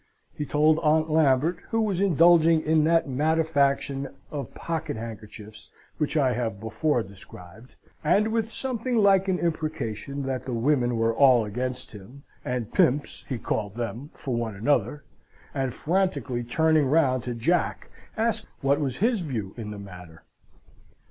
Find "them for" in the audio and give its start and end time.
13.75-14.33